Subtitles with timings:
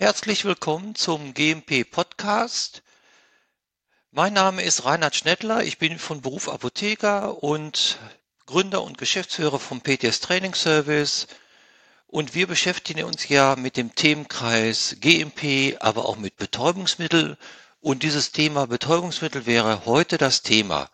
[0.00, 2.82] Herzlich willkommen zum GMP Podcast.
[4.12, 5.62] Mein Name ist Reinhard Schnettler.
[5.62, 7.98] Ich bin von Beruf Apotheker und
[8.46, 11.26] Gründer und Geschäftsführer vom PTS Training Service.
[12.06, 17.36] Und wir beschäftigen uns ja mit dem Themenkreis GMP, aber auch mit Betäubungsmittel.
[17.82, 20.88] Und dieses Thema Betäubungsmittel wäre heute das Thema.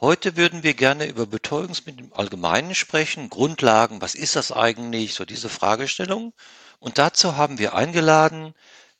[0.00, 5.26] Heute würden wir gerne über Betäubungsmittel im Allgemeinen sprechen, Grundlagen, was ist das eigentlich, so
[5.26, 6.32] diese Fragestellung.
[6.84, 8.52] Und dazu haben wir eingeladen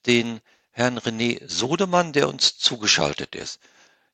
[0.06, 3.60] den Herrn René Sodemann, der uns zugeschaltet ist.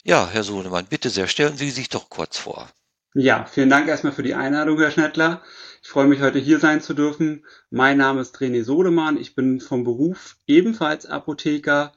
[0.03, 2.69] Ja, Herr Sodemann, bitte sehr, stellen Sie sich doch kurz vor.
[3.15, 5.41] Ja, vielen Dank erstmal für die Einladung, Herr Schnettler.
[5.85, 7.47] Ich freue mich, heute hier sein zu dürfen.
[7.71, 9.17] Mein Name ist René Sodemann.
[9.17, 11.93] Ich bin vom Beruf ebenfalls Apotheker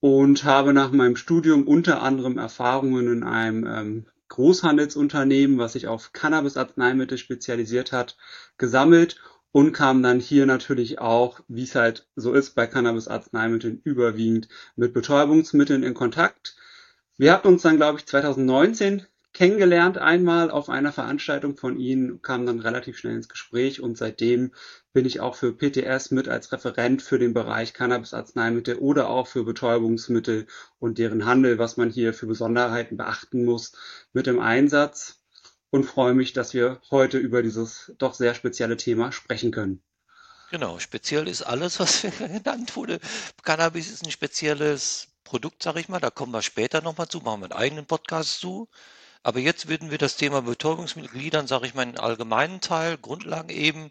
[0.00, 6.14] und habe nach meinem Studium unter anderem Erfahrungen in einem ähm, Großhandelsunternehmen, was sich auf
[6.14, 8.16] Cannabis-Arzneimittel spezialisiert hat,
[8.56, 9.20] gesammelt
[9.52, 14.92] und kam dann hier natürlich auch, wie es halt so ist bei Cannabis-Arzneimitteln, überwiegend mit
[14.92, 16.56] Betäubungsmitteln in Kontakt.
[17.16, 22.46] Wir hatten uns dann, glaube ich, 2019 kennengelernt einmal auf einer Veranstaltung von Ihnen, kam
[22.46, 24.52] dann relativ schnell ins Gespräch und seitdem
[24.92, 29.44] bin ich auch für PTS mit als Referent für den Bereich Cannabis-Arzneimittel oder auch für
[29.44, 30.46] Betäubungsmittel
[30.78, 33.72] und deren Handel, was man hier für Besonderheiten beachten muss,
[34.12, 35.17] mit im Einsatz
[35.70, 39.82] und freue mich, dass wir heute über dieses doch sehr spezielle Thema sprechen können.
[40.50, 43.00] Genau, speziell ist alles, was genannt wurde.
[43.42, 46.00] Cannabis ist ein spezielles Produkt, sag ich mal.
[46.00, 48.68] Da kommen wir später nochmal zu, machen wir einen eigenen Podcast zu.
[49.22, 52.96] Aber jetzt würden wir das Thema Betäubungsmittel gliedern, sage ich mal, in den allgemeinen Teil,
[52.96, 53.90] Grundlagen eben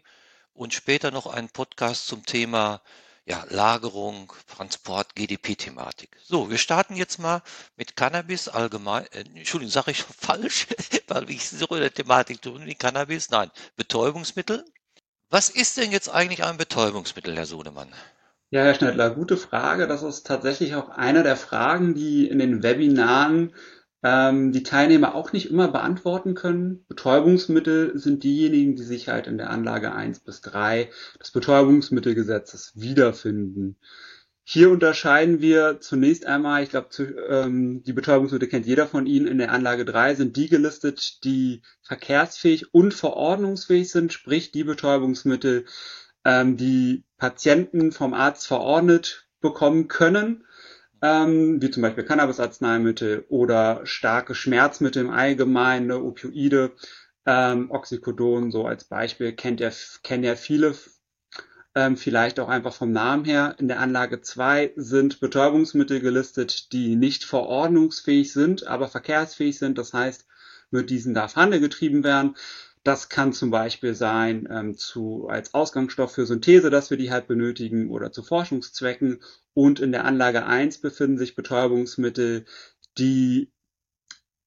[0.52, 2.82] und später noch einen Podcast zum Thema
[3.28, 6.16] ja, Lagerung, Transport, GDP-Thematik.
[6.24, 7.42] So, wir starten jetzt mal
[7.76, 9.04] mit Cannabis allgemein.
[9.12, 10.66] Äh, Entschuldigung, sage ich falsch,
[11.08, 13.30] weil ich so in der Thematik drin wie Cannabis.
[13.30, 14.64] Nein, Betäubungsmittel.
[15.28, 17.92] Was ist denn jetzt eigentlich ein Betäubungsmittel, Herr Sohnemann?
[18.50, 19.86] Ja, Herr Schneidler, gute Frage.
[19.86, 23.54] Das ist tatsächlich auch eine der Fragen, die in den Webinaren
[24.02, 26.84] ähm, die Teilnehmer auch nicht immer beantworten können.
[26.88, 33.76] Betäubungsmittel sind diejenigen, die sich halt in der Anlage 1 bis 3 des Betäubungsmittelgesetzes wiederfinden.
[34.44, 36.88] Hier unterscheiden wir zunächst einmal, ich glaube,
[37.28, 41.60] ähm, die Betäubungsmittel kennt jeder von Ihnen, in der Anlage 3 sind die gelistet, die
[41.82, 45.66] verkehrsfähig und verordnungsfähig sind, sprich die Betäubungsmittel,
[46.24, 50.44] ähm, die Patienten vom Arzt verordnet bekommen können
[51.02, 56.72] ähm, wie zum Beispiel Cannabisarzneimittel oder starke Schmerzmittel im Allgemeinen, ne, Opioide,
[57.26, 59.70] ähm, Oxycodon so als Beispiel, kennt ja,
[60.02, 60.74] kennen ja viele
[61.74, 63.54] ähm, vielleicht auch einfach vom Namen her.
[63.58, 69.78] In der Anlage 2 sind Betäubungsmittel gelistet, die nicht verordnungsfähig sind, aber verkehrsfähig sind.
[69.78, 70.26] Das heißt,
[70.70, 72.36] mit diesen darf Handel getrieben werden.
[72.88, 77.26] Das kann zum Beispiel sein ähm, zu, als Ausgangsstoff für Synthese, dass wir die halt
[77.26, 79.20] benötigen oder zu Forschungszwecken.
[79.52, 82.46] Und in der Anlage 1 befinden sich Betäubungsmittel,
[82.96, 83.52] die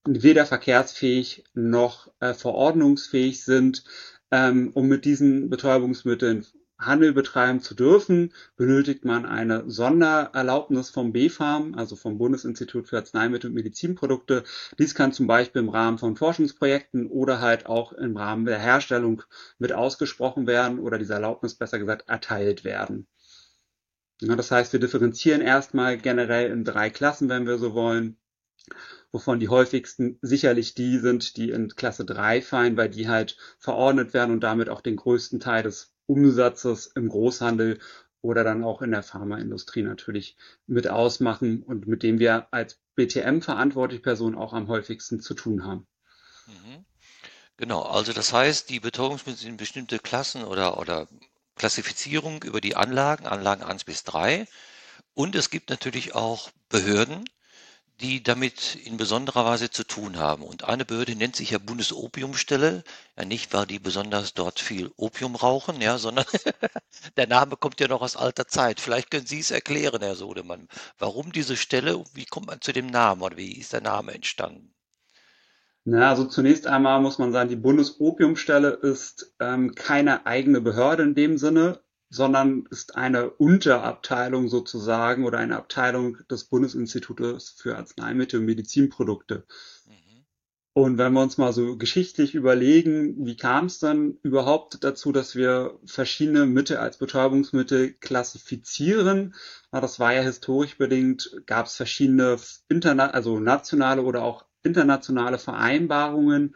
[0.07, 3.83] weder verkehrsfähig noch äh, verordnungsfähig sind.
[4.31, 6.47] Ähm, um mit diesen Betäubungsmitteln
[6.81, 13.49] Handel betreiben zu dürfen, benötigt man eine Sondererlaubnis vom BfArM, also vom Bundesinstitut für Arzneimittel
[13.49, 14.43] und Medizinprodukte.
[14.77, 19.23] Dies kann zum Beispiel im Rahmen von Forschungsprojekten oder halt auch im Rahmen der Herstellung
[19.59, 23.07] mit ausgesprochen werden oder diese Erlaubnis besser gesagt erteilt werden.
[24.19, 28.17] Ja, das heißt, wir differenzieren erstmal generell in drei Klassen, wenn wir so wollen
[29.11, 34.13] wovon die häufigsten sicherlich die sind, die in Klasse 3 fallen, weil die halt verordnet
[34.13, 37.79] werden und damit auch den größten Teil des Umsatzes im Großhandel
[38.21, 40.35] oder dann auch in der Pharmaindustrie natürlich
[40.67, 45.63] mit ausmachen und mit dem wir als BTM verantwortliche Person auch am häufigsten zu tun
[45.63, 45.87] haben.
[46.47, 46.85] Mhm.
[47.55, 51.07] Genau, also das heißt, die Betäubungsmittel sind bestimmte Klassen oder, oder
[51.55, 54.47] Klassifizierung über die Anlagen, Anlagen 1 bis 3.
[55.13, 57.23] Und es gibt natürlich auch Behörden,
[58.01, 60.43] die damit in besonderer Weise zu tun haben.
[60.43, 62.83] Und eine Behörde nennt sich ja Bundesopiumstelle,
[63.17, 66.25] ja nicht, weil die besonders dort viel Opium rauchen, ja, sondern
[67.17, 68.79] der Name kommt ja noch aus alter Zeit.
[68.79, 70.67] Vielleicht können Sie es erklären, Herr Sodemann,
[70.97, 74.73] warum diese Stelle, wie kommt man zu dem Namen oder wie ist der Name entstanden?
[75.83, 81.15] Na, also zunächst einmal muss man sagen, die Bundesopiumstelle ist ähm, keine eigene Behörde in
[81.15, 81.79] dem Sinne,
[82.11, 89.45] sondern ist eine Unterabteilung sozusagen oder eine Abteilung des Bundesinstitutes für Arzneimittel und Medizinprodukte.
[89.87, 90.25] Mhm.
[90.73, 95.37] Und wenn wir uns mal so geschichtlich überlegen, wie kam es dann überhaupt dazu, dass
[95.37, 99.33] wir verschiedene Mittel als Betäubungsmittel klassifizieren?
[99.71, 102.37] Na, das war ja historisch bedingt, gab es verschiedene
[102.67, 106.55] interna also nationale oder auch internationale Vereinbarungen,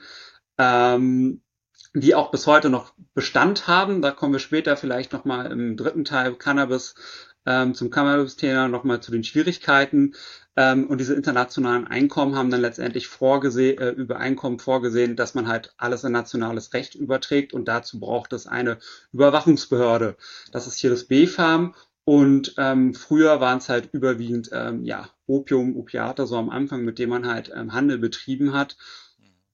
[0.57, 1.41] ähm,
[2.01, 4.01] die auch bis heute noch Bestand haben.
[4.01, 6.95] Da kommen wir später vielleicht nochmal im dritten Teil Cannabis
[7.45, 10.15] ähm, zum Cannabis-Thema nochmal zu den Schwierigkeiten.
[10.57, 15.47] Ähm, und diese internationalen Einkommen haben dann letztendlich vorgesehen, äh, über Einkommen vorgesehen, dass man
[15.47, 18.77] halt alles in nationales Recht überträgt und dazu braucht es eine
[19.11, 20.15] Überwachungsbehörde.
[20.51, 25.75] Das ist hier das BfArM und ähm, früher waren es halt überwiegend ähm, ja Opium,
[25.75, 28.77] Opiate so am Anfang, mit dem man halt ähm, Handel betrieben hat.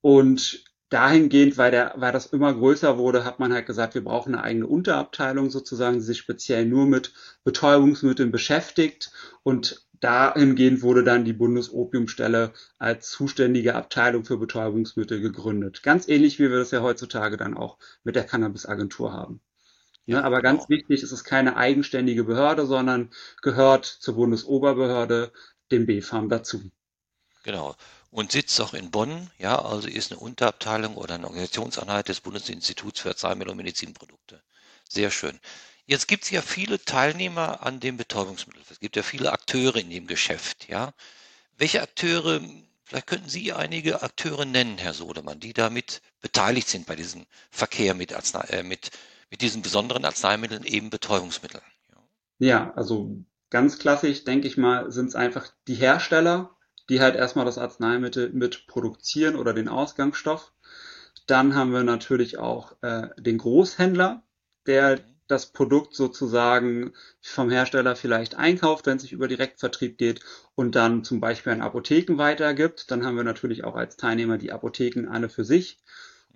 [0.02, 4.36] Und dahingehend, weil, der, weil das immer größer wurde, hat man halt gesagt, wir brauchen
[4.36, 9.12] eine eigene Unterabteilung sozusagen, die sich speziell nur mit Betäubungsmitteln beschäftigt.
[9.42, 15.82] Und dahingehend wurde dann die Bundesopiumstelle als zuständige Abteilung für Betäubungsmittel gegründet.
[15.82, 19.40] Ganz ähnlich, wie wir das ja heutzutage dann auch mit der Cannabisagentur haben.
[20.06, 20.80] Ja, aber ganz genau.
[20.80, 23.12] wichtig, es ist keine eigenständige Behörde, sondern
[23.42, 25.32] gehört zur Bundesoberbehörde,
[25.72, 26.70] dem BfArM, dazu.
[27.44, 27.76] Genau
[28.12, 33.00] und sitzt auch in Bonn, ja, also ist eine Unterabteilung oder eine Organisationseinheit des Bundesinstituts
[33.00, 34.44] für Arzneimittel und Medizinprodukte.
[34.88, 35.40] Sehr schön.
[35.86, 38.62] Jetzt gibt es ja viele Teilnehmer an dem Betäubungsmittel.
[38.70, 40.94] Es gibt ja viele Akteure in dem Geschäft, ja.
[41.58, 42.42] Welche Akteure,
[42.84, 47.94] vielleicht könnten Sie einige Akteure nennen, Herr Sodemann, die damit beteiligt sind bei diesem Verkehr
[47.94, 48.92] mit, Arznei, äh, mit,
[49.30, 51.64] mit diesen besonderen Arzneimitteln, eben Betäubungsmitteln.
[51.90, 56.58] Ja, ja also ganz klassisch, denke ich mal, sind es einfach die Hersteller
[56.92, 60.52] die halt erstmal das Arzneimittel mit produzieren oder den Ausgangsstoff.
[61.26, 64.24] Dann haben wir natürlich auch äh, den Großhändler,
[64.68, 66.92] der das Produkt sozusagen
[67.22, 70.20] vom Hersteller vielleicht einkauft, wenn es sich über Direktvertrieb geht
[70.56, 72.92] und dann zum Beispiel an Apotheken weitergibt.
[72.92, 75.80] Dann haben wir natürlich auch als Teilnehmer die Apotheken alle für sich.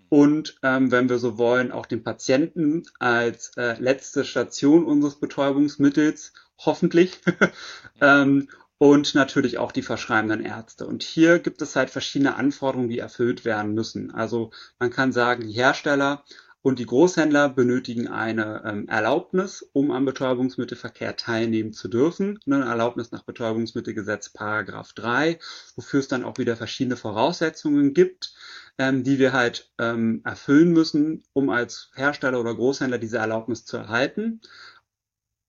[0.08, 6.31] Und ähm, wenn wir so wollen, auch den Patienten als äh, letzte Station unseres Betäubungsmittels,
[6.58, 7.19] hoffentlich.
[8.00, 10.86] ähm, und natürlich auch die verschreibenden Ärzte.
[10.86, 14.13] Und hier gibt es halt verschiedene Anforderungen, die erfüllt werden müssen.
[14.13, 16.24] Also man kann sagen, die Hersteller
[16.66, 22.39] und die Großhändler benötigen eine ähm, Erlaubnis, um am Betäubungsmittelverkehr teilnehmen zu dürfen.
[22.48, 25.38] Eine Erlaubnis nach Betäubungsmittelgesetz Paragraph 3,
[25.75, 28.33] wofür es dann auch wieder verschiedene Voraussetzungen gibt,
[28.80, 33.77] ähm, die wir halt ähm, erfüllen müssen, um als Hersteller oder Großhändler diese Erlaubnis zu
[33.77, 34.42] erhalten.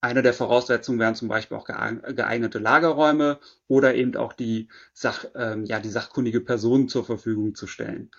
[0.01, 5.65] Eine der Voraussetzungen wären zum Beispiel auch geeignete Lagerräume oder eben auch die, Sach, ähm,
[5.65, 8.11] ja, die sachkundige Person zur Verfügung zu stellen.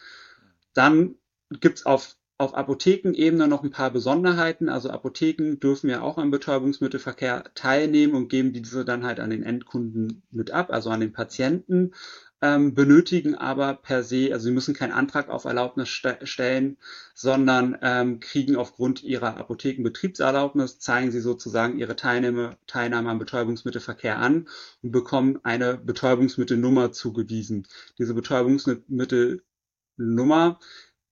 [0.74, 1.16] Dann
[1.50, 4.70] gibt's auf auf Apothekenebene noch ein paar Besonderheiten.
[4.70, 9.44] Also Apotheken dürfen ja auch am Betäubungsmittelverkehr teilnehmen und geben diese dann halt an den
[9.44, 11.94] Endkunden mit ab, also an den Patienten
[12.42, 16.78] ähm, benötigen aber per se, also sie müssen keinen Antrag auf Erlaubnis st stellen,
[17.13, 24.48] sondern ähm, kriegen aufgrund ihrer Apothekenbetriebserlaubnis, zeigen sie sozusagen ihre Teilnahme, Teilnahme am Betäubungsmittelverkehr an
[24.84, 27.68] und bekommen eine Betäubungsmittelnummer zugewiesen.
[27.98, 30.60] Diese Betäubungsmittelnummer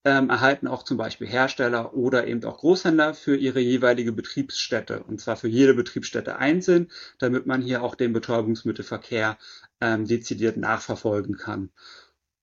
[0.06, 5.20] ähm, erhalten auch zum Beispiel Hersteller oder eben auch Großhändler für ihre jeweilige Betriebsstätte und
[5.20, 9.38] zwar für jede Betriebsstätte einzeln, damit man hier auch den Betäubungsmittelverkehr
[9.82, 11.72] ähm, dezidiert nachverfolgen kann.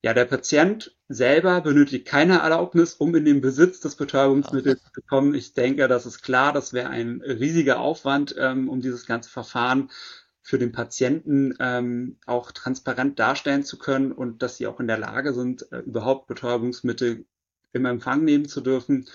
[0.05, 5.33] Ja, der Patient selber benötigt keine Erlaubnis, um in den Besitz des Betäubungsmittels zu kommen.
[5.33, 9.91] Ich denke, das ist klar, das wäre ein riesiger Aufwand, ähm, um dieses ganze Verfahren
[10.41, 14.99] für den Patienten ähm, auch transparent darstellen zu können und dass sie auch in der
[14.99, 17.27] Lage sind, äh, überhaupt Betäubungsmittel
[17.73, 19.09] im Empfang nehmen zu dürfen.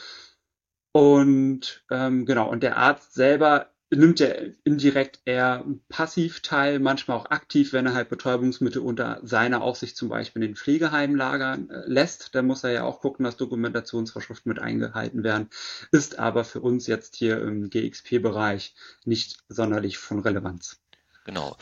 [0.92, 4.28] Und ähm, genau, und der Arzt selber nimmt ja
[4.64, 10.09] indirekt eher passiv teil, manchmal auch aktiv, wenn er halt Betäubungsmittel unter seiner Aufsicht zum
[10.09, 12.35] Beispiel in den Pflegeheimen lagern äh, lässt.
[12.35, 15.49] Da muss er ja auch gucken, dass Dokumentationsvorschriften mit eingehalten werden.
[15.92, 20.80] Ist aber für uns jetzt hier im GXP-Bereich nicht sonderlich von Relevanz.
[21.26, 21.56] Genau.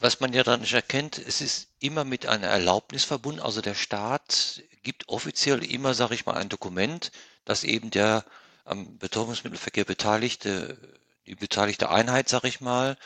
[0.00, 3.40] Was man ja dann nicht erkennt, es ist immer mit einer Erlaubnis verbunden.
[3.40, 7.12] Also der Staat gibt offiziell immer, sage ich mal, ein Dokument,
[7.44, 8.24] dass eben der
[8.64, 10.78] am Betäubungsmittelverkehr beteiligte
[11.26, 12.96] die beteiligte Einheit, sag ich mal,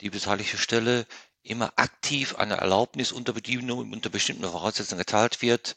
[0.00, 1.06] die beteiligte Stelle
[1.42, 5.76] immer aktiv eine Erlaubnis unter Bedienung, unter bestimmten Voraussetzungen geteilt wird,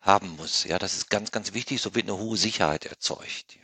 [0.00, 0.64] haben muss.
[0.64, 1.80] Ja, das ist ganz, ganz wichtig.
[1.80, 3.58] So wird eine hohe Sicherheit erzeugt.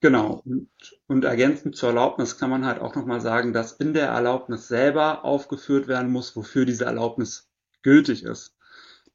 [0.00, 0.42] Genau.
[0.44, 0.68] Und,
[1.06, 5.24] und ergänzend zur Erlaubnis kann man halt auch nochmal sagen, dass in der Erlaubnis selber
[5.24, 7.48] aufgeführt werden muss, wofür diese Erlaubnis
[7.82, 8.53] gültig ist.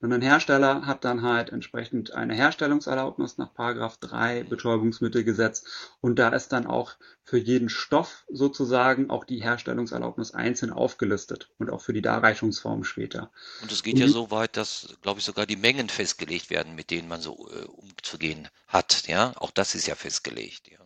[0.02, 5.66] Und ein Hersteller hat dann halt entsprechend eine Herstellungserlaubnis nach Paragraph 3 Betäubungsmittelgesetz
[6.00, 11.70] und da ist dann auch für jeden Stoff sozusagen auch die Herstellungserlaubnis einzeln aufgelistet und
[11.70, 13.30] auch für die Darreichungsform später.
[13.62, 16.76] Und es geht und ja so weit, dass, glaube ich, sogar die Mengen festgelegt werden,
[16.76, 19.08] mit denen man so äh, umzugehen hat.
[19.08, 20.70] Ja, auch das ist ja festgelegt.
[20.72, 20.80] Ja.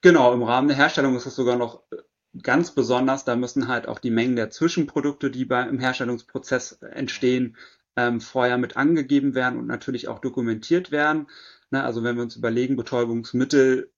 [0.00, 1.96] Genau, im Rahmen der Herstellung ist es sogar noch äh,
[2.42, 7.56] ganz besonders, da müssen halt auch die Mengen der Zwischenprodukte, die beim Herstellungsprozess entstehen,
[7.96, 11.28] ähm, vorher mit angegeben werden und natürlich auch dokumentiert werden.
[11.70, 13.92] Ne, also wenn wir uns überlegen, Betäubungsmittel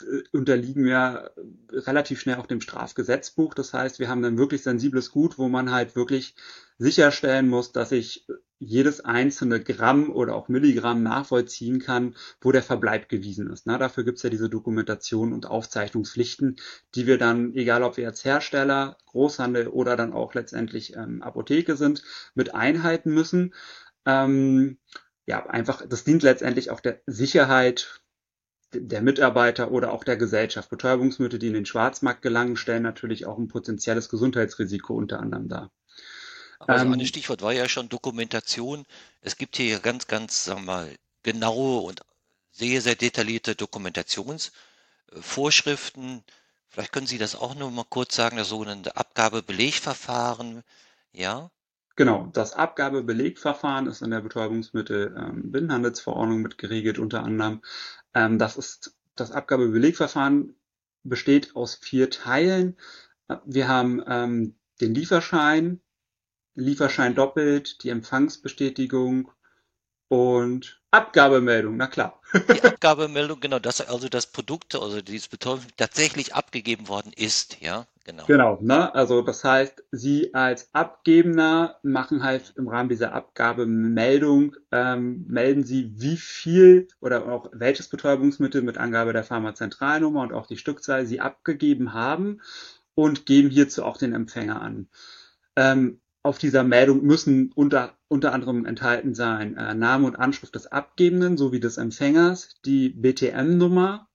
[0.00, 1.30] äh, unterliegen ja
[1.70, 3.54] relativ schnell auch dem Strafgesetzbuch.
[3.54, 6.34] Das heißt, wir haben ein wirklich sensibles Gut, wo man halt wirklich
[6.78, 8.26] sicherstellen muss, dass ich
[8.60, 13.66] jedes einzelne Gramm oder auch Milligramm nachvollziehen kann, wo der Verbleib gewesen ist.
[13.66, 16.56] Na, dafür gibt's ja diese Dokumentation und Aufzeichnungspflichten,
[16.94, 21.76] die wir dann, egal ob wir jetzt Hersteller, Großhandel oder dann auch letztendlich ähm, Apotheke
[21.76, 22.02] sind,
[22.34, 23.54] mit einhalten müssen.
[24.06, 24.78] Ähm,
[25.26, 28.00] ja, einfach, das dient letztendlich auch der Sicherheit
[28.72, 30.68] der Mitarbeiter oder auch der Gesellschaft.
[30.70, 35.70] Betäubungsmittel, die in den Schwarzmarkt gelangen, stellen natürlich auch ein potenzielles Gesundheitsrisiko unter anderem dar.
[36.58, 38.84] Aber ähm, so ein Stichwort war ja schon Dokumentation.
[39.20, 42.00] Es gibt hier ganz, ganz, sagen wir mal, genaue und
[42.50, 46.24] sehr, sehr detaillierte Dokumentationsvorschriften.
[46.68, 50.64] Vielleicht können Sie das auch nur mal kurz sagen, das sogenannte Abgabebelegverfahren.
[51.12, 51.50] Ja?
[51.96, 57.62] Genau, das Abgabebelegverfahren ist in der Betäubungsmittel-Binnenhandelsverordnung ähm, mit geregelt unter anderem.
[58.14, 60.54] Ähm, das ist das Abgabebelegverfahren
[61.02, 62.76] besteht aus vier Teilen.
[63.44, 65.80] Wir haben ähm, den Lieferschein,
[66.58, 69.30] Lieferschein doppelt, die Empfangsbestätigung
[70.08, 72.20] und Abgabemeldung, na klar.
[72.32, 77.86] Die Abgabemeldung, genau, dass also das Produkt, also dieses Betäubungsmittel tatsächlich abgegeben worden ist, ja,
[78.04, 78.24] genau.
[78.26, 78.94] Genau, ne?
[78.94, 85.92] Also das heißt, Sie als Abgebender machen halt im Rahmen dieser Abgabemeldung, ähm, melden Sie,
[85.96, 91.20] wie viel oder auch welches Betäubungsmittel mit Angabe der Pharmazentralnummer und auch die Stückzahl Sie
[91.20, 92.40] abgegeben haben
[92.94, 94.88] und geben hierzu auch den Empfänger an.
[95.54, 100.66] Ähm, auf dieser Meldung müssen unter, unter anderem enthalten sein äh, Name und Anschrift des
[100.66, 104.06] Abgebenden sowie des Empfängers, die BTM-Nummer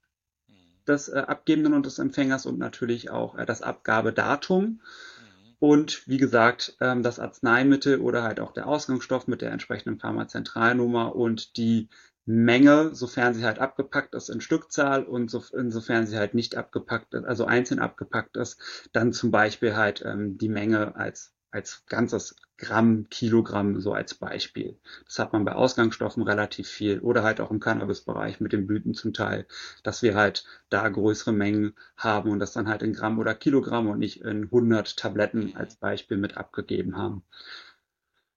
[0.88, 4.64] des äh, Abgebenden und des Empfängers und natürlich auch äh, das Abgabedatum.
[4.64, 4.80] Mhm.
[5.58, 11.16] Und wie gesagt, ähm, das Arzneimittel oder halt auch der Ausgangsstoff mit der entsprechenden Pharmazentralnummer
[11.16, 11.90] und die
[12.26, 17.16] Menge, sofern sie halt abgepackt ist in Stückzahl und so, insofern sie halt nicht abgepackt
[17.16, 22.36] ist, also einzeln abgepackt ist, dann zum Beispiel halt ähm, die Menge als als ganzes
[22.58, 24.80] Gramm, Kilogramm so als Beispiel.
[25.06, 28.96] Das hat man bei Ausgangsstoffen relativ viel oder halt auch im Cannabisbereich mit den Blüten
[28.96, 29.46] zum Teil,
[29.84, 33.88] dass wir halt da größere Mengen haben und das dann halt in Gramm oder Kilogramm
[33.88, 37.24] und nicht in 100 Tabletten als Beispiel mit abgegeben haben.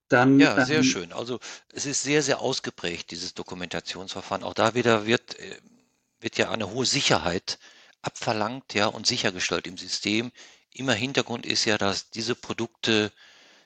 [0.09, 1.13] Dann, ja, sehr ähm, schön.
[1.13, 1.41] Also
[1.73, 4.45] es ist sehr, sehr ausgeprägt, dieses Dokumentationsverfahren.
[4.45, 5.57] Auch da wieder wird, äh,
[6.21, 7.59] wird ja eine hohe Sicherheit
[8.03, 10.31] abverlangt, ja, und sichergestellt im System,
[10.76, 13.12] immer Hintergrund ist ja, dass diese Produkte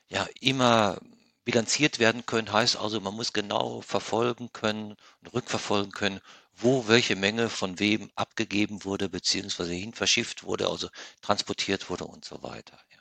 [0.09, 0.99] ja immer
[1.45, 6.21] bilanziert werden können, heißt also, man muss genau verfolgen können und rückverfolgen können,
[6.55, 10.89] wo welche Menge von wem abgegeben wurde, beziehungsweise hin verschifft wurde, also
[11.23, 12.79] transportiert wurde und so weiter.
[12.93, 12.99] Ja.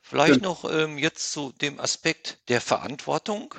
[0.00, 3.54] Vielleicht noch ähm, jetzt zu dem Aspekt der Verantwortung.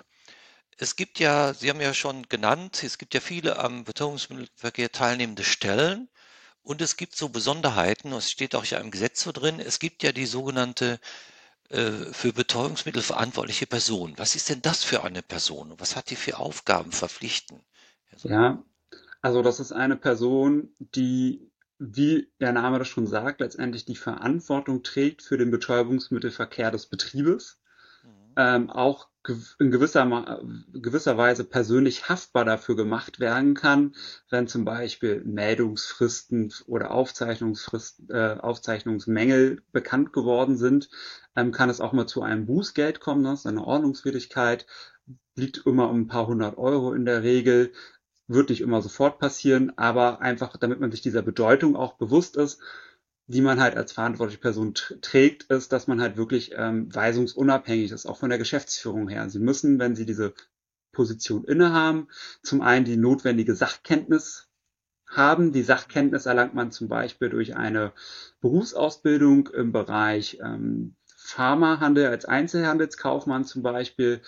[0.77, 5.43] Es gibt ja, Sie haben ja schon genannt, es gibt ja viele am Betonungsmittelverkehr teilnehmende
[5.43, 6.07] Stellen.
[6.67, 10.03] Und es gibt so Besonderheiten, es steht auch ja im Gesetz so drin, es gibt
[10.03, 10.99] ja die sogenannte
[11.69, 14.15] äh, für Betäubungsmittel verantwortliche Person.
[14.17, 15.73] Was ist denn das für eine Person?
[15.77, 17.61] Was hat die für Aufgaben, Verpflichten?
[18.23, 18.61] Ja,
[19.21, 24.83] also das ist eine Person, die, wie der Name das schon sagt, letztendlich die Verantwortung
[24.83, 27.61] trägt für den Betäubungsmittelverkehr des Betriebes,
[28.03, 28.33] mhm.
[28.35, 29.07] ähm, auch
[29.59, 30.41] in gewisser,
[30.73, 33.95] gewisser Weise persönlich haftbar dafür gemacht werden kann,
[34.29, 40.89] wenn zum Beispiel Meldungsfristen oder Aufzeichnungsfristen, äh, Aufzeichnungsmängel bekannt geworden sind,
[41.35, 43.23] ähm, kann es auch mal zu einem Bußgeld kommen.
[43.23, 44.65] Das ist eine Ordnungswidrigkeit,
[45.35, 47.71] liegt immer um ein paar hundert Euro in der Regel,
[48.27, 52.59] wird nicht immer sofort passieren, aber einfach, damit man sich dieser Bedeutung auch bewusst ist,
[53.27, 58.05] die man halt als verantwortliche Person trägt, ist, dass man halt wirklich ähm, weisungsunabhängig ist,
[58.05, 59.29] auch von der Geschäftsführung her.
[59.29, 60.33] Sie müssen, wenn sie diese
[60.93, 62.07] Position innehaben,
[62.41, 64.47] zum einen die notwendige Sachkenntnis
[65.09, 65.51] haben.
[65.51, 67.93] Die Sachkenntnis erlangt man zum Beispiel durch eine
[68.39, 74.21] Berufsausbildung im Bereich ähm, Pharmahandel als Einzelhandelskaufmann zum Beispiel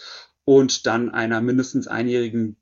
[0.44, 2.58] und dann einer mindestens einjährigen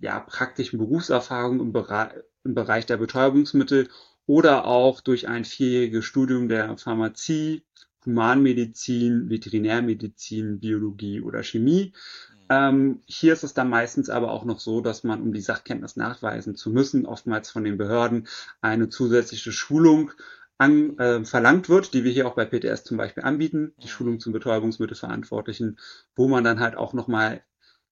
[0.00, 2.12] ja, praktischen Berufserfahrung im, Bereich,
[2.44, 3.88] im Bereich der Betäubungsmittel
[4.26, 7.62] oder auch durch ein vierjähriges Studium der Pharmazie,
[8.04, 11.92] Humanmedizin, Veterinärmedizin, Biologie oder Chemie.
[11.94, 12.46] Mhm.
[12.48, 15.96] Ähm, hier ist es dann meistens aber auch noch so, dass man, um die Sachkenntnis
[15.96, 18.28] nachweisen zu müssen, oftmals von den Behörden
[18.60, 20.12] eine zusätzliche Schulung
[20.58, 23.88] an, äh, verlangt wird, die wir hier auch bei PTS zum Beispiel anbieten, die.
[23.88, 25.78] Schulung zum Betäubungsmittelverantwortlichen,
[26.14, 27.42] wo man dann halt auch nochmal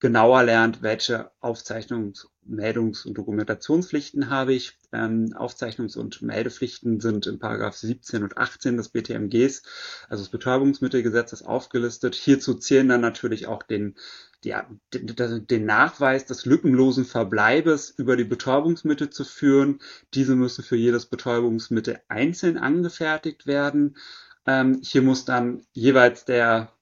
[0.01, 4.79] genauer lernt, welche Aufzeichnungs-, Meldungs- und Dokumentationspflichten habe ich.
[4.93, 9.63] Ähm, Aufzeichnungs- und Meldepflichten sind in Paragraph 17 und 18 des BTMGs,
[10.09, 12.15] also des Betäubungsmittelgesetzes, aufgelistet.
[12.15, 13.95] Hierzu zählen dann natürlich auch den
[14.43, 19.81] ja, den Nachweis des lückenlosen Verbleibes über die Betäubungsmittel zu führen.
[20.15, 23.99] Diese müssen für jedes Betäubungsmittel einzeln angefertigt werden.
[24.47, 26.73] Ähm, hier muss dann jeweils der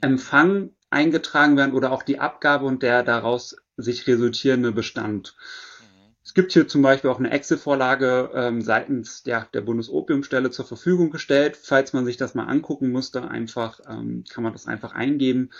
[0.00, 5.34] Empfang eingetragen werden oder auch die Abgabe und der daraus sich resultierende Bestand.
[5.80, 6.14] Mhm.
[6.24, 11.10] Es gibt hier zum Beispiel auch eine Excel-Vorlage ähm, seitens der, der Bundesopiumstelle zur Verfügung
[11.10, 11.56] gestellt.
[11.56, 15.50] Falls man sich das mal angucken musste, einfach ähm, kann man das einfach eingeben.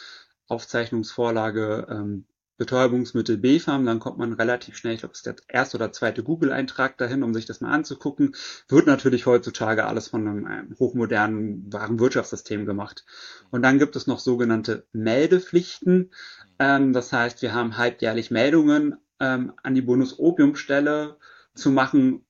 [0.49, 2.25] Aufzeichnungsvorlage ähm,
[2.63, 6.23] Betäubungsmittel BFAM, dann kommt man relativ schnell, ich glaube, es ist der erste oder zweite
[6.23, 8.37] Google-Eintrag dahin, um sich das mal anzugucken.
[8.69, 13.05] Wird natürlich heutzutage alles von einem, einem hochmodernen Warenwirtschaftssystem gemacht.
[13.51, 16.13] Und dann gibt es noch sogenannte Meldepflichten.
[16.61, 21.17] Ähm, das heißt, wir haben halbjährlich Meldungen ähm, an die Bundesopiumstelle
[21.55, 22.25] zu machen.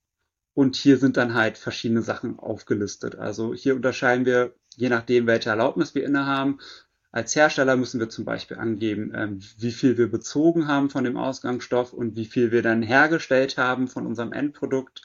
[0.55, 3.17] Und hier sind dann halt verschiedene Sachen aufgelistet.
[3.17, 6.59] Also hier unterscheiden wir, je nachdem, welche Erlaubnis wir innehaben,
[7.12, 11.19] als Hersteller müssen wir zum Beispiel angeben, ähm, wie viel wir bezogen haben von dem
[11.19, 15.02] Ausgangsstoff und wie viel wir dann hergestellt haben von unserem Endprodukt.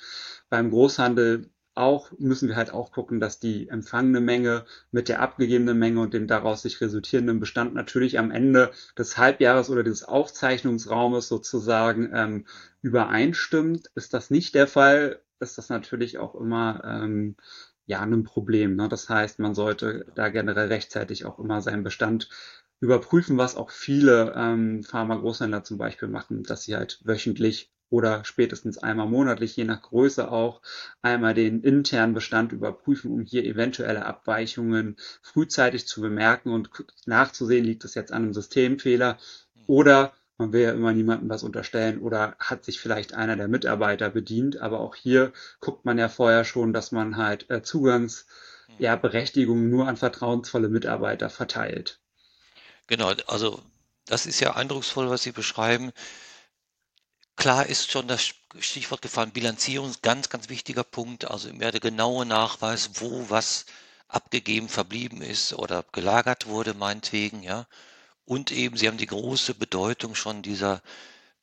[0.49, 5.77] Beim Großhandel auch müssen wir halt auch gucken, dass die empfangene Menge mit der abgegebenen
[5.77, 11.27] Menge und dem daraus sich resultierenden Bestand natürlich am Ende des Halbjahres oder des Aufzeichnungsraumes
[11.27, 12.45] sozusagen ähm,
[12.81, 13.91] übereinstimmt.
[13.95, 17.35] Ist das nicht der Fall, ist das natürlich auch immer ähm,
[17.87, 18.75] ja ein Problem.
[18.75, 18.87] Ne?
[18.87, 22.29] Das heißt, man sollte da generell rechtzeitig auch immer seinen Bestand
[22.79, 28.77] überprüfen, was auch viele ähm, Pharma-Großhändler zum Beispiel machen, dass sie halt wöchentlich oder spätestens
[28.77, 30.61] einmal monatlich, je nach Größe auch,
[31.01, 36.69] einmal den internen Bestand überprüfen, um hier eventuelle Abweichungen frühzeitig zu bemerken und
[37.05, 39.17] nachzusehen, liegt es jetzt an einem Systemfehler
[39.65, 44.09] oder man will ja immer niemandem was unterstellen oder hat sich vielleicht einer der Mitarbeiter
[44.09, 49.69] bedient, aber auch hier guckt man ja vorher schon, dass man halt äh, Zugangsberechtigungen ja,
[49.69, 51.99] nur an vertrauensvolle Mitarbeiter verteilt.
[52.87, 53.61] Genau, also
[54.05, 55.91] das ist ja eindrucksvoll, was Sie beschreiben.
[57.35, 61.29] Klar ist schon das Stichwort gefallen, Bilanzierung ist ganz, ganz wichtiger Punkt.
[61.29, 63.65] Also mehr der genaue Nachweis, wo was
[64.07, 67.67] abgegeben verblieben ist oder gelagert wurde, meinetwegen, ja.
[68.27, 70.81] Und eben, Sie haben die große Bedeutung schon dieser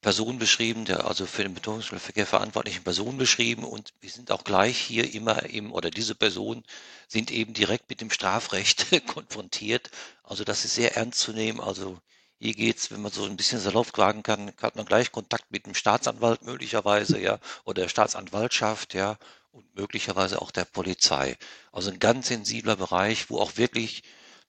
[0.02, 3.64] Person beschrieben, der also für den Betonungsverkehr verantwortlichen Person beschrieben.
[3.64, 6.62] Und wir sind auch gleich hier immer eben, oder diese Personen
[7.08, 9.90] sind eben direkt mit dem Strafrecht konfrontiert.
[10.22, 11.58] Also das ist sehr ernst zu nehmen.
[11.58, 11.98] Also
[12.38, 15.64] hier geht's, wenn man so ein bisschen salopp sagen kann, hat man gleich Kontakt mit
[15.64, 19.16] dem Staatsanwalt möglicherweise, ja, oder der Staatsanwaltschaft, ja,
[19.52, 21.38] und möglicherweise auch der Polizei.
[21.72, 24.02] Also ein ganz sensibler Bereich, wo auch wirklich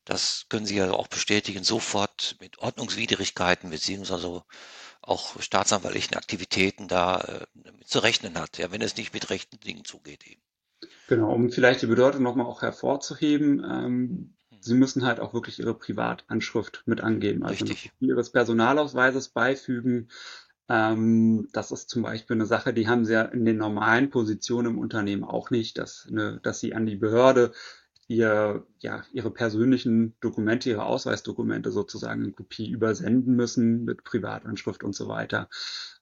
[0.06, 4.44] das können Sie ja auch bestätigen, sofort mit Ordnungswidrigkeiten beziehungsweise
[5.02, 9.86] auch staatsanwaltlichen Aktivitäten da äh, zu rechnen hat, ja, wenn es nicht mit rechten Dingen
[9.86, 10.42] zugeht eben.
[11.08, 14.60] Genau, um vielleicht die Bedeutung nochmal auch hervorzuheben, ähm, hm.
[14.62, 17.66] Sie müssen halt auch wirklich Ihre Privatanschrift mit angeben, also.
[18.00, 20.10] Ihres Personalausweises beifügen.
[20.68, 24.74] Ähm, das ist zum Beispiel eine Sache, die haben Sie ja in den normalen Positionen
[24.74, 27.54] im Unternehmen auch nicht, dass, eine, dass Sie an die Behörde
[28.08, 34.96] ihr, ja, ihre persönlichen Dokumente, ihre Ausweisdokumente sozusagen in Kopie übersenden müssen mit Privatanschrift und
[34.96, 35.50] so weiter.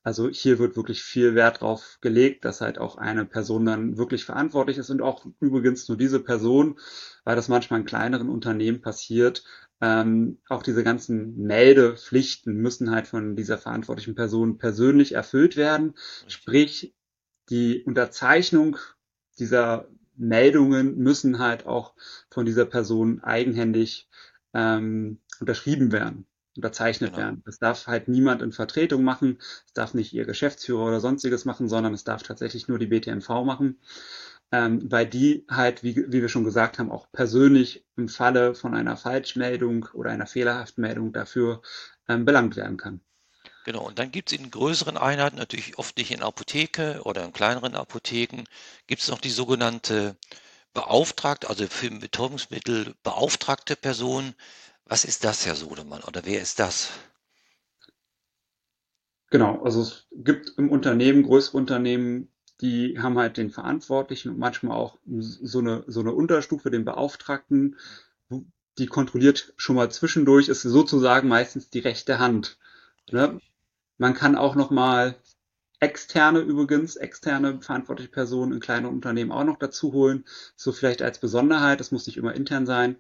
[0.04, 4.26] Also hier wird wirklich viel Wert drauf gelegt, dass halt auch eine Person dann wirklich
[4.26, 6.78] verantwortlich ist und auch übrigens nur diese Person,
[7.24, 9.46] weil das manchmal in kleineren Unternehmen passiert,
[9.80, 15.96] ähm, auch diese ganzen Meldepflichten müssen halt von dieser verantwortlichen Person persönlich erfüllt werden.
[16.28, 16.94] Sprich,
[17.50, 18.78] die Unterzeichnung
[19.40, 21.94] dieser Meldungen müssen halt auch
[22.30, 24.08] von dieser Person eigenhändig
[24.54, 27.24] ähm, unterschrieben werden, unterzeichnet genau.
[27.24, 27.44] werden.
[27.46, 31.68] Das darf halt niemand in Vertretung machen, es darf nicht ihr Geschäftsführer oder sonstiges machen,
[31.68, 33.80] sondern es darf tatsächlich nur die BTMV machen,
[34.52, 38.76] ähm, weil die halt, wie, wie wir schon gesagt haben, auch persönlich im Falle von
[38.76, 41.62] einer Falschmeldung oder einer fehlerhaften Meldung dafür
[42.08, 43.02] ähm, belangt werden kann.
[43.66, 47.32] Genau, und dann gibt es in größeren Einheiten, natürlich oft nicht in Apotheke oder in
[47.32, 48.44] kleineren Apotheken,
[48.88, 50.18] gibt es noch die sogenannte
[50.74, 54.34] Beauftragte, also für Betäubungsmittel beauftragte Person.
[54.86, 56.90] Was ist das, Herr Sodemann, oder wer ist das?
[59.30, 62.28] Genau, also es gibt im Unternehmen, größere Unternehmen,
[62.62, 67.78] die haben halt den Verantwortlichen und manchmal auch so eine, so eine Unterstufe, den Beauftragten,
[68.78, 72.58] die kontrolliert schon mal zwischendurch, ist sozusagen meistens die rechte Hand.
[73.12, 73.40] Ne?
[73.98, 75.16] Man kann auch noch mal
[75.80, 80.26] externe übrigens, externe verantwortliche Personen in kleinen Unternehmen auch noch dazu holen.
[80.56, 82.98] So vielleicht als Besonderheit, das muss nicht immer intern sein.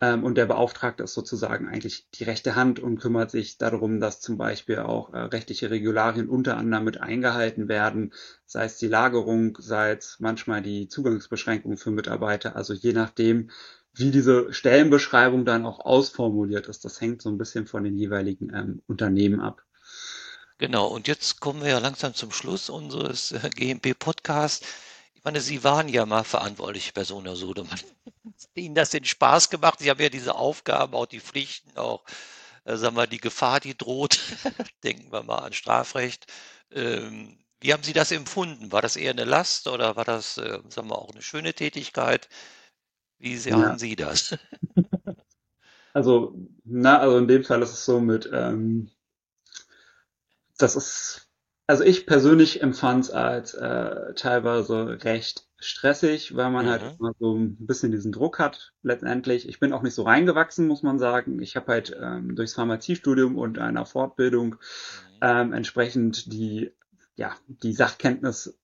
[0.00, 4.20] Ähm, und der Beauftragte ist sozusagen eigentlich die rechte Hand und kümmert sich darum, dass
[4.20, 8.12] zum Beispiel auch äh, rechtliche Regularien unter anderem mit eingehalten werden,
[8.46, 12.56] sei es die Lagerung, sei es manchmal die Zugangsbeschränkungen für Mitarbeiter.
[12.56, 13.50] Also je nachdem,
[13.94, 16.84] wie diese Stellenbeschreibung dann auch ausformuliert ist.
[16.84, 19.65] Das hängt so ein bisschen von den jeweiligen ähm, Unternehmen ab.
[20.58, 24.66] Genau, und jetzt kommen wir ja langsam zum Schluss unseres äh, GMP-Podcasts.
[25.14, 27.78] Ich meine, Sie waren ja mal verantwortliche Person der Sodemann.
[28.54, 29.80] Ihnen das den Spaß gemacht?
[29.80, 32.04] Sie haben ja diese Aufgaben, auch die Pflichten, auch,
[32.64, 34.18] äh, sagen wir, die Gefahr, die droht.
[34.84, 36.26] Denken wir mal an Strafrecht.
[36.72, 38.72] Ähm, wie haben Sie das empfunden?
[38.72, 42.28] War das eher eine Last oder war das, äh, sagen wir, auch eine schöne Tätigkeit?
[43.18, 43.78] Wie sehen Ja.
[43.78, 44.36] Sie das?
[45.94, 48.90] Also, na, also in dem Fall ist es so mit, ähm,
[50.58, 51.30] das ist,
[51.66, 56.98] also ich persönlich empfand es als äh, teilweise recht stressig, weil man halt Mhm.
[56.98, 59.48] immer so ein bisschen diesen Druck hat letztendlich.
[59.48, 61.40] Ich bin auch nicht so reingewachsen, muss man sagen.
[61.42, 64.56] Ich habe halt ähm, durchs Pharmaziestudium und einer Fortbildung
[64.90, 65.22] Mhm.
[65.22, 66.72] ähm, entsprechend die,
[67.16, 68.58] ja, die Sachkenntnis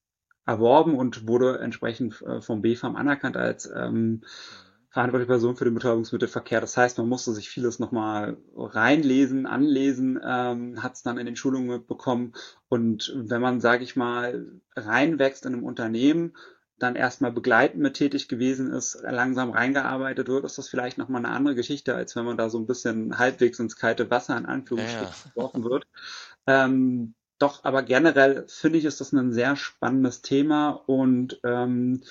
[0.46, 4.22] erworben und wurde entsprechend äh, vom BfArM anerkannt als ähm,
[4.92, 6.61] verantwortliche Person für den Betäubungsmittelverkehr.
[6.61, 11.35] Das heißt, man musste sich vieles nochmal reinlesen, anlesen, ähm, hat es dann in den
[11.35, 12.35] Schulungen mitbekommen.
[12.68, 16.35] Und wenn man, sage ich mal, reinwächst in einem Unternehmen,
[16.78, 21.35] dann erstmal begleitend mit tätig gewesen ist, langsam reingearbeitet wird, ist das vielleicht nochmal eine
[21.35, 25.07] andere Geschichte, als wenn man da so ein bisschen halbwegs ins kalte Wasser in Anführungsstrichen
[25.07, 25.31] ja.
[25.35, 25.87] geworfen wird.
[26.46, 32.02] Ähm, doch, aber generell finde ich, ist das ein sehr spannendes Thema und ähm,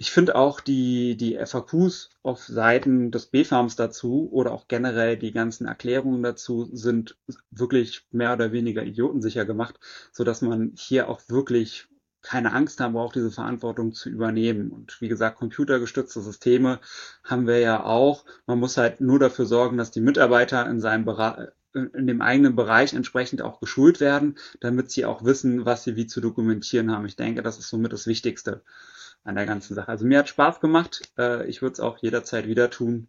[0.00, 5.30] ich finde auch die, die FAQs auf Seiten des BfArMs dazu oder auch generell die
[5.30, 7.18] ganzen Erklärungen dazu sind
[7.50, 9.78] wirklich mehr oder weniger idiotensicher gemacht,
[10.10, 11.86] so dass man hier auch wirklich
[12.22, 14.70] keine Angst haben braucht, diese Verantwortung zu übernehmen.
[14.70, 16.80] Und wie gesagt, computergestützte Systeme
[17.22, 18.24] haben wir ja auch.
[18.46, 22.56] Man muss halt nur dafür sorgen, dass die Mitarbeiter in seinem Bereich in dem eigenen
[22.56, 27.06] Bereich entsprechend auch geschult werden, damit sie auch wissen, was sie wie zu dokumentieren haben.
[27.06, 28.62] Ich denke, das ist somit das Wichtigste
[29.24, 29.88] an der ganzen Sache.
[29.88, 31.02] Also mir hat Spaß gemacht.
[31.18, 33.08] Äh, ich würde es auch jederzeit wieder tun,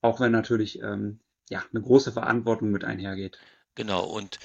[0.00, 3.38] auch wenn natürlich ähm, ja eine große Verantwortung mit einhergeht.
[3.74, 4.38] Genau, und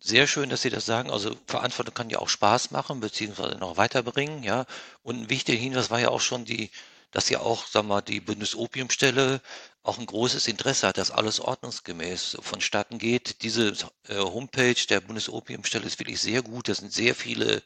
[0.00, 1.10] sehr schön, dass Sie das sagen.
[1.10, 4.66] Also Verantwortung kann ja auch Spaß machen, beziehungsweise noch weiterbringen, ja.
[5.02, 6.70] Und ein wichtiger Hinweis war ja auch schon die,
[7.10, 9.40] dass ja auch, sag mal, die Bundesopiumstelle
[9.82, 13.42] auch ein großes Interesse hat, dass alles ordnungsgemäß vonstatten geht.
[13.42, 13.72] Diese
[14.08, 16.68] äh, Homepage der Bundesopiumstelle ist wirklich sehr gut.
[16.68, 17.62] Da sind sehr viele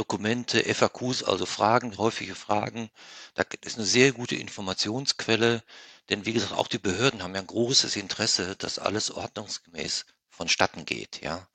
[0.00, 2.88] Dokumente, FAQs, also Fragen, häufige Fragen.
[3.34, 5.62] Da ist eine sehr gute Informationsquelle,
[6.08, 10.86] denn wie gesagt, auch die Behörden haben ja ein großes Interesse, dass alles ordnungsgemäß vonstatten
[10.86, 11.46] geht, ja.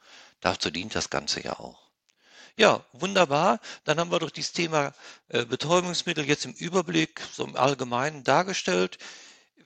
[0.41, 1.89] Dazu dient das Ganze ja auch.
[2.55, 3.59] Ja, wunderbar.
[3.83, 4.93] Dann haben wir doch dieses Thema
[5.29, 8.99] äh, Betäubungsmittel jetzt im Überblick, so im Allgemeinen dargestellt.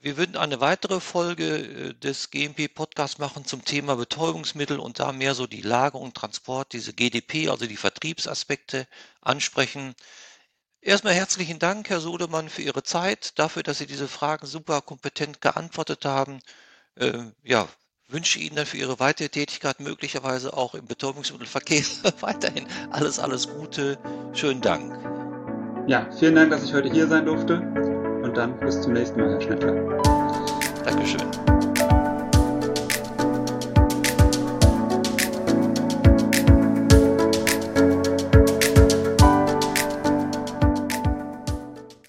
[0.01, 5.35] Wir würden eine weitere Folge äh, des GMP-Podcasts machen zum Thema Betäubungsmittel und da mehr
[5.35, 8.87] so die Lagerung, Transport, diese GDP, also die Vertriebsaspekte
[9.21, 9.93] ansprechen.
[10.79, 15.41] Erstmal herzlichen Dank, Herr Sodemann, für Ihre Zeit, dafür, dass Sie diese Fragen super kompetent
[15.41, 16.39] geantwortet haben.
[16.95, 17.67] Äh, ja,
[18.07, 21.83] wünsche Ihnen dann für Ihre weitere Tätigkeit möglicherweise auch im Betäubungsmittelverkehr
[22.21, 23.99] weiterhin alles, alles Gute.
[24.31, 24.97] Schönen Dank.
[25.89, 27.78] Ja, vielen Dank, dass ich heute hier sein durfte
[28.29, 29.73] und dann bis zum nächsten Mal, Herr Schnettler.
[30.85, 31.58] Dankeschön.